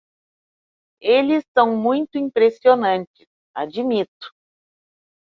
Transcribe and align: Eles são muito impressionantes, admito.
Eles 1.03 1.45
são 1.55 1.77
muito 1.77 2.17
impressionantes, 2.17 3.27
admito. 3.53 4.33